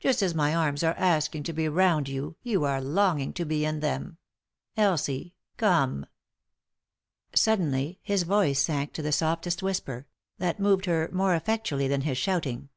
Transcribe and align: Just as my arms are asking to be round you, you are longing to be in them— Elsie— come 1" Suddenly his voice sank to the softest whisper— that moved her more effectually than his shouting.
Just 0.00 0.20
as 0.20 0.34
my 0.34 0.52
arms 0.52 0.82
are 0.82 0.96
asking 0.98 1.44
to 1.44 1.52
be 1.52 1.68
round 1.68 2.08
you, 2.08 2.34
you 2.42 2.64
are 2.64 2.80
longing 2.80 3.32
to 3.34 3.44
be 3.44 3.64
in 3.64 3.78
them— 3.78 4.18
Elsie— 4.76 5.36
come 5.58 6.00
1" 6.00 6.06
Suddenly 7.44 8.00
his 8.02 8.24
voice 8.24 8.60
sank 8.60 8.92
to 8.94 9.00
the 9.02 9.12
softest 9.12 9.62
whisper— 9.62 10.08
that 10.38 10.58
moved 10.58 10.86
her 10.86 11.08
more 11.12 11.36
effectually 11.36 11.86
than 11.86 12.00
his 12.00 12.18
shouting. 12.18 12.68